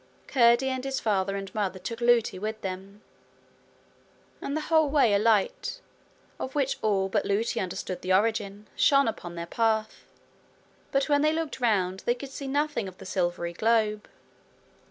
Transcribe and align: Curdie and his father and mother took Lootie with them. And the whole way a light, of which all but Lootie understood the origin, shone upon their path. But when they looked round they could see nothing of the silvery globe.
Curdie 0.25 0.69
and 0.69 0.83
his 0.83 0.99
father 0.99 1.35
and 1.35 1.53
mother 1.53 1.77
took 1.77 1.99
Lootie 2.01 2.39
with 2.39 2.59
them. 2.61 3.03
And 4.41 4.57
the 4.57 4.61
whole 4.61 4.89
way 4.89 5.13
a 5.13 5.19
light, 5.19 5.79
of 6.39 6.55
which 6.55 6.79
all 6.81 7.07
but 7.07 7.23
Lootie 7.23 7.59
understood 7.61 8.01
the 8.01 8.11
origin, 8.11 8.67
shone 8.75 9.07
upon 9.07 9.35
their 9.35 9.45
path. 9.45 10.07
But 10.91 11.07
when 11.07 11.21
they 11.21 11.31
looked 11.33 11.59
round 11.59 11.99
they 12.07 12.15
could 12.15 12.31
see 12.31 12.47
nothing 12.47 12.87
of 12.87 12.97
the 12.97 13.05
silvery 13.05 13.53
globe. 13.53 14.09